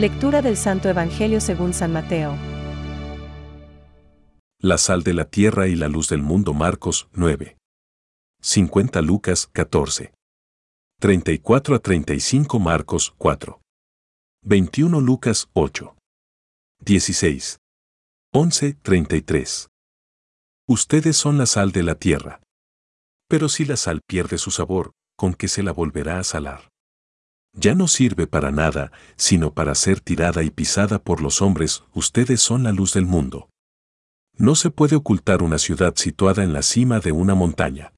Lectura 0.00 0.40
del 0.40 0.56
Santo 0.56 0.88
Evangelio 0.88 1.42
según 1.42 1.74
San 1.74 1.92
Mateo. 1.92 2.34
La 4.58 4.78
sal 4.78 5.02
de 5.02 5.12
la 5.12 5.26
tierra 5.26 5.68
y 5.68 5.74
la 5.74 5.88
luz 5.88 6.08
del 6.08 6.22
mundo 6.22 6.54
Marcos 6.54 7.10
9. 7.12 7.58
50 8.40 9.02
Lucas 9.02 9.46
14. 9.52 10.14
34 11.00 11.74
a 11.74 11.78
35 11.80 12.58
Marcos 12.58 13.14
4. 13.18 13.60
21 14.42 15.00
Lucas 15.02 15.50
8. 15.52 15.94
16. 16.82 17.58
11 18.32 18.72
33. 18.80 19.68
Ustedes 20.66 21.18
son 21.18 21.36
la 21.36 21.44
sal 21.44 21.72
de 21.72 21.82
la 21.82 21.96
tierra. 21.96 22.40
Pero 23.28 23.50
si 23.50 23.66
la 23.66 23.76
sal 23.76 24.00
pierde 24.08 24.38
su 24.38 24.50
sabor, 24.50 24.92
¿con 25.14 25.34
qué 25.34 25.46
se 25.46 25.62
la 25.62 25.72
volverá 25.72 26.18
a 26.18 26.24
salar? 26.24 26.69
Ya 27.52 27.74
no 27.74 27.88
sirve 27.88 28.26
para 28.26 28.50
nada, 28.50 28.92
sino 29.16 29.52
para 29.52 29.74
ser 29.74 30.00
tirada 30.00 30.42
y 30.42 30.50
pisada 30.50 31.02
por 31.02 31.20
los 31.20 31.42
hombres, 31.42 31.82
ustedes 31.92 32.40
son 32.40 32.62
la 32.62 32.72
luz 32.72 32.94
del 32.94 33.06
mundo. 33.06 33.48
No 34.36 34.54
se 34.54 34.70
puede 34.70 34.96
ocultar 34.96 35.42
una 35.42 35.58
ciudad 35.58 35.94
situada 35.96 36.44
en 36.44 36.52
la 36.52 36.62
cima 36.62 37.00
de 37.00 37.12
una 37.12 37.34
montaña. 37.34 37.92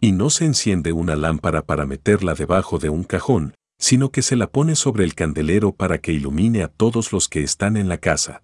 Y 0.00 0.12
no 0.12 0.30
se 0.30 0.46
enciende 0.46 0.92
una 0.92 1.16
lámpara 1.16 1.66
para 1.66 1.84
meterla 1.84 2.34
debajo 2.34 2.78
de 2.78 2.88
un 2.88 3.04
cajón, 3.04 3.54
sino 3.78 4.10
que 4.10 4.22
se 4.22 4.36
la 4.36 4.50
pone 4.50 4.76
sobre 4.76 5.04
el 5.04 5.14
candelero 5.14 5.72
para 5.72 5.98
que 5.98 6.12
ilumine 6.12 6.62
a 6.62 6.68
todos 6.68 7.12
los 7.12 7.28
que 7.28 7.42
están 7.42 7.76
en 7.76 7.88
la 7.88 7.98
casa. 7.98 8.42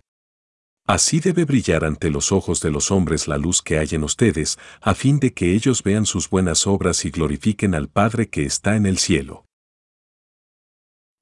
Así 0.87 1.21
debe 1.21 1.45
brillar 1.45 1.85
ante 1.85 2.11
los 2.11 2.31
ojos 2.31 2.61
de 2.61 2.71
los 2.71 2.91
hombres 2.91 3.27
la 3.27 3.39
luz 3.39 3.61
que 3.61 3.79
hay 3.79 3.89
en 3.93 4.05
ustedes, 4.05 4.59
a 4.81 4.95
fin 4.95 5.19
de 5.19 5.33
que 5.33 5.53
ellos 5.53 5.83
vean 5.83 6.07
sus 6.07 6.31
buenas 6.31 6.67
obras 6.67 7.05
y 7.05 7.11
glorifiquen 7.11 7.75
al 7.75 7.89
Padre 7.89 8.29
que 8.29 8.45
está 8.45 8.77
en 8.77 8.87
el 8.87 8.99
cielo. 8.99 9.47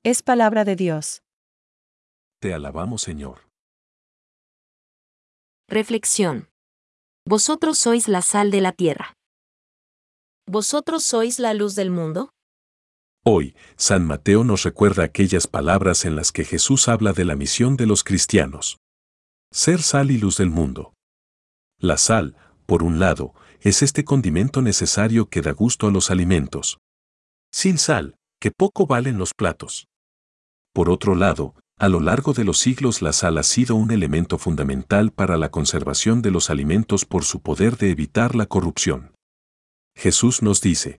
Es 0.07 0.23
palabra 0.23 0.67
de 0.67 0.77
Dios. 0.77 1.23
Te 2.39 2.53
alabamos, 2.53 3.01
Señor. 3.01 3.49
Reflexión. 5.67 6.51
Vosotros 7.27 7.79
sois 7.79 8.07
la 8.07 8.21
sal 8.21 8.51
de 8.51 8.61
la 8.61 8.73
tierra. 8.73 9.15
¿Vosotros 10.47 11.05
sois 11.05 11.39
la 11.39 11.55
luz 11.55 11.75
del 11.75 11.91
mundo? 11.91 12.35
Hoy, 13.25 13.57
San 13.77 14.07
Mateo 14.07 14.45
nos 14.45 14.65
recuerda 14.65 15.05
aquellas 15.05 15.47
palabras 15.47 16.05
en 16.05 16.17
las 16.17 16.33
que 16.33 16.45
Jesús 16.45 16.89
habla 16.89 17.15
de 17.15 17.25
la 17.25 17.35
misión 17.35 17.79
de 17.79 17.87
los 17.87 18.05
cristianos. 18.05 18.77
Ser 19.51 19.81
sal 19.81 20.11
y 20.11 20.19
luz 20.19 20.37
del 20.37 20.51
mundo. 20.51 20.93
La 21.79 21.97
sal, 21.97 22.37
por 22.67 22.83
un 22.83 22.99
lado, 22.99 23.33
es 23.61 23.81
este 23.81 24.05
condimento 24.05 24.61
necesario 24.61 25.31
que 25.31 25.41
da 25.41 25.53
gusto 25.53 25.87
a 25.87 25.91
los 25.91 26.11
alimentos. 26.11 26.77
Sin 27.51 27.79
sal, 27.79 28.17
que 28.39 28.51
poco 28.51 28.85
valen 28.87 29.17
los 29.17 29.33
platos. 29.33 29.87
Por 30.75 30.91
otro 30.91 31.15
lado, 31.15 31.55
a 31.79 31.89
lo 31.89 32.01
largo 32.01 32.33
de 32.33 32.43
los 32.43 32.59
siglos 32.59 33.01
la 33.01 33.13
sal 33.13 33.39
ha 33.39 33.45
sido 33.45 33.77
un 33.77 33.93
elemento 33.93 34.39
fundamental 34.39 35.13
para 35.13 35.37
la 35.37 35.51
conservación 35.51 36.21
de 36.21 36.33
los 36.33 36.51
alimentos 36.51 37.05
por 37.05 37.25
su 37.25 37.41
poder 37.41 37.77
de 37.77 37.91
evitar 37.91 38.35
la 38.35 38.47
corrupción. 38.47 39.15
Jesús 39.97 40.43
nos 40.43 40.61
dice, 40.61 40.99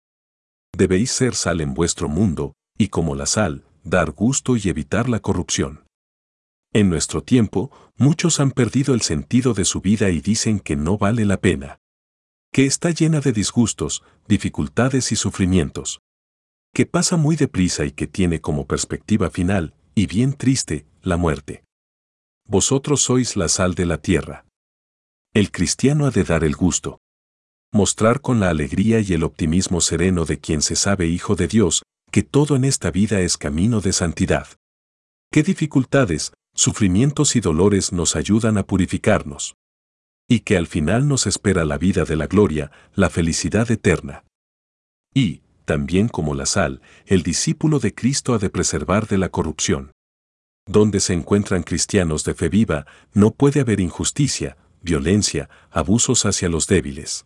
debéis 0.73 1.11
ser 1.11 1.35
sal 1.35 1.59
en 1.59 1.73
vuestro 1.73 2.07
mundo, 2.07 2.53
y 2.77 2.87
como 2.87 3.15
la 3.15 3.25
sal, 3.25 3.65
dar 3.83 4.11
gusto 4.11 4.55
y 4.55 4.61
evitar 4.69 5.09
la 5.09 5.19
corrupción. 5.19 5.83
En 6.73 6.89
nuestro 6.89 7.21
tiempo, 7.21 7.69
muchos 7.97 8.39
han 8.39 8.51
perdido 8.51 8.93
el 8.93 9.01
sentido 9.01 9.53
de 9.53 9.65
su 9.65 9.81
vida 9.81 10.09
y 10.09 10.21
dicen 10.21 10.61
que 10.61 10.77
no 10.77 10.97
vale 10.97 11.25
la 11.25 11.37
pena. 11.37 11.79
Que 12.53 12.65
está 12.65 12.91
llena 12.91 13.19
de 13.19 13.33
disgustos, 13.33 14.03
dificultades 14.27 15.11
y 15.11 15.17
sufrimientos. 15.17 15.99
Que 16.75 16.85
pasa 16.85 17.15
muy 17.15 17.37
deprisa 17.37 17.85
y 17.85 17.91
que 17.91 18.05
tiene 18.05 18.41
como 18.41 18.67
perspectiva 18.67 19.29
final, 19.29 19.73
y 19.95 20.07
bien 20.07 20.33
triste, 20.33 20.85
la 21.03 21.15
muerte. 21.15 21.63
Vosotros 22.49 22.99
sois 22.99 23.37
la 23.37 23.47
sal 23.47 23.75
de 23.75 23.85
la 23.85 23.97
tierra. 23.97 24.45
El 25.33 25.51
cristiano 25.51 26.05
ha 26.05 26.11
de 26.11 26.25
dar 26.25 26.43
el 26.43 26.53
gusto. 26.53 26.99
Mostrar 27.71 28.19
con 28.19 28.41
la 28.41 28.49
alegría 28.49 28.99
y 28.99 29.13
el 29.13 29.23
optimismo 29.23 29.79
sereno 29.79 30.25
de 30.25 30.39
quien 30.39 30.61
se 30.61 30.75
sabe 30.75 31.07
hijo 31.07 31.37
de 31.37 31.47
Dios, 31.47 31.83
que 32.11 32.23
todo 32.23 32.57
en 32.57 32.65
esta 32.65 32.91
vida 32.91 33.21
es 33.21 33.37
camino 33.37 33.79
de 33.79 33.93
santidad. 33.93 34.47
¿Qué 35.31 35.43
dificultades, 35.43 36.33
sufrimientos 36.53 37.37
y 37.37 37.39
dolores 37.39 37.93
nos 37.93 38.17
ayudan 38.17 38.57
a 38.57 38.63
purificarnos? 38.63 39.55
Y 40.27 40.41
que 40.41 40.57
al 40.57 40.67
final 40.67 41.07
nos 41.07 41.25
espera 41.25 41.63
la 41.63 41.77
vida 41.77 42.03
de 42.03 42.17
la 42.17 42.27
gloria, 42.27 42.69
la 42.95 43.09
felicidad 43.09 43.71
eterna. 43.71 44.25
Y, 45.13 45.44
también 45.65 46.07
como 46.07 46.33
la 46.35 46.45
sal, 46.45 46.81
el 47.05 47.23
discípulo 47.23 47.79
de 47.79 47.93
Cristo 47.93 48.33
ha 48.33 48.37
de 48.37 48.49
preservar 48.49 49.07
de 49.07 49.17
la 49.17 49.29
corrupción. 49.29 49.91
Donde 50.67 50.99
se 50.99 51.13
encuentran 51.13 51.63
cristianos 51.63 52.23
de 52.23 52.33
fe 52.33 52.49
viva, 52.49 52.85
no 53.13 53.31
puede 53.31 53.59
haber 53.59 53.79
injusticia, 53.79 54.57
violencia, 54.81 55.49
abusos 55.71 56.25
hacia 56.25 56.49
los 56.49 56.67
débiles. 56.67 57.25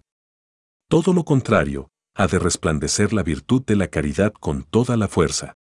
Todo 0.90 1.14
lo 1.14 1.24
contrario, 1.24 1.90
ha 2.16 2.28
de 2.28 2.40
resplandecer 2.40 3.14
la 3.14 3.24
virtud 3.24 3.64
de 3.66 3.76
la 3.76 3.88
caridad 3.88 4.34
con 4.34 4.64
toda 4.64 4.98
la 4.98 5.08
fuerza. 5.08 5.54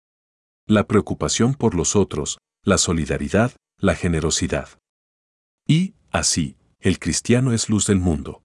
La 0.67 0.87
preocupación 0.87 1.53
por 1.53 1.75
los 1.75 1.95
otros, 1.95 2.39
la 2.63 2.77
solidaridad, 2.77 3.51
la 3.77 3.93
generosidad. 3.93 4.69
Y, 5.67 5.95
así, 6.11 6.57
el 6.79 6.99
cristiano 6.99 7.53
es 7.53 7.69
luz 7.69 7.87
del 7.87 7.99
mundo. 7.99 8.43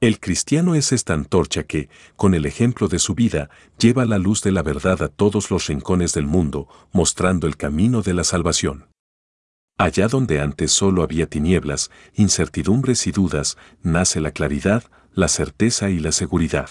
El 0.00 0.20
cristiano 0.20 0.76
es 0.76 0.92
esta 0.92 1.12
antorcha 1.12 1.64
que, 1.64 1.88
con 2.14 2.34
el 2.34 2.46
ejemplo 2.46 2.86
de 2.86 3.00
su 3.00 3.16
vida, 3.16 3.50
lleva 3.80 4.04
la 4.04 4.18
luz 4.18 4.42
de 4.42 4.52
la 4.52 4.62
verdad 4.62 5.02
a 5.02 5.08
todos 5.08 5.50
los 5.50 5.66
rincones 5.66 6.14
del 6.14 6.24
mundo, 6.24 6.68
mostrando 6.92 7.48
el 7.48 7.56
camino 7.56 8.02
de 8.02 8.14
la 8.14 8.22
salvación. 8.22 8.86
Allá 9.76 10.06
donde 10.06 10.40
antes 10.40 10.70
solo 10.70 11.02
había 11.02 11.26
tinieblas, 11.26 11.90
incertidumbres 12.14 13.08
y 13.08 13.10
dudas, 13.10 13.58
nace 13.82 14.20
la 14.20 14.30
claridad, 14.30 14.84
la 15.14 15.26
certeza 15.26 15.90
y 15.90 15.98
la 15.98 16.12
seguridad. 16.12 16.70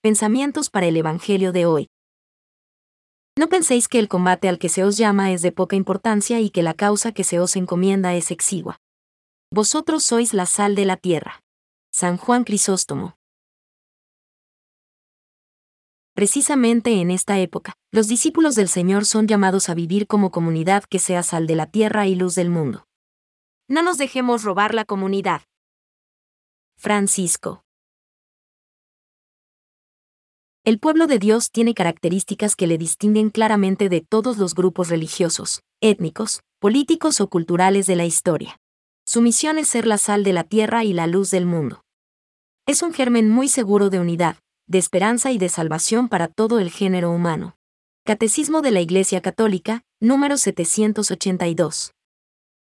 Pensamientos 0.00 0.70
para 0.70 0.86
el 0.86 0.96
Evangelio 0.96 1.50
de 1.50 1.66
hoy. 1.66 1.88
No 3.36 3.48
penséis 3.48 3.88
que 3.88 3.98
el 3.98 4.06
combate 4.06 4.48
al 4.48 4.60
que 4.60 4.68
se 4.68 4.84
os 4.84 4.96
llama 4.96 5.32
es 5.32 5.42
de 5.42 5.50
poca 5.50 5.74
importancia 5.74 6.38
y 6.38 6.50
que 6.50 6.62
la 6.62 6.74
causa 6.74 7.10
que 7.10 7.24
se 7.24 7.40
os 7.40 7.56
encomienda 7.56 8.14
es 8.14 8.30
exigua. 8.30 8.78
Vosotros 9.50 10.04
sois 10.04 10.34
la 10.34 10.46
sal 10.46 10.74
de 10.74 10.84
la 10.84 10.96
tierra. 10.96 11.42
San 11.92 12.16
Juan 12.16 12.44
Crisóstomo. 12.44 13.16
Precisamente 16.14 17.00
en 17.00 17.10
esta 17.10 17.38
época, 17.38 17.74
los 17.92 18.06
discípulos 18.08 18.54
del 18.54 18.68
Señor 18.68 19.04
son 19.04 19.26
llamados 19.26 19.68
a 19.68 19.74
vivir 19.74 20.06
como 20.06 20.30
comunidad 20.30 20.84
que 20.84 20.98
sea 20.98 21.22
sal 21.22 21.46
de 21.46 21.56
la 21.56 21.66
tierra 21.66 22.06
y 22.06 22.14
luz 22.14 22.34
del 22.34 22.50
mundo. 22.50 22.86
No 23.68 23.82
nos 23.82 23.98
dejemos 23.98 24.44
robar 24.44 24.74
la 24.74 24.84
comunidad. 24.84 25.42
Francisco. 26.76 27.64
El 30.64 30.78
pueblo 30.78 31.06
de 31.06 31.18
Dios 31.18 31.50
tiene 31.50 31.74
características 31.74 32.56
que 32.56 32.66
le 32.66 32.78
distinguen 32.78 33.30
claramente 33.30 33.88
de 33.88 34.00
todos 34.00 34.38
los 34.38 34.54
grupos 34.54 34.88
religiosos, 34.88 35.62
étnicos, 35.80 36.40
políticos 36.58 37.20
o 37.20 37.28
culturales 37.28 37.86
de 37.86 37.96
la 37.96 38.06
historia. 38.06 38.58
Su 39.06 39.20
misión 39.20 39.58
es 39.58 39.68
ser 39.68 39.86
la 39.86 39.98
sal 39.98 40.24
de 40.24 40.32
la 40.32 40.44
tierra 40.44 40.82
y 40.82 40.94
la 40.94 41.06
luz 41.06 41.30
del 41.30 41.44
mundo. 41.44 41.84
Es 42.66 42.82
un 42.82 42.94
germen 42.94 43.28
muy 43.28 43.48
seguro 43.48 43.90
de 43.90 44.00
unidad, 44.00 44.36
de 44.66 44.78
esperanza 44.78 45.30
y 45.30 45.36
de 45.36 45.50
salvación 45.50 46.08
para 46.08 46.28
todo 46.28 46.58
el 46.58 46.70
género 46.70 47.10
humano. 47.10 47.54
Catecismo 48.06 48.62
de 48.62 48.70
la 48.70 48.80
Iglesia 48.80 49.20
Católica, 49.20 49.82
número 50.00 50.38
782. 50.38 51.92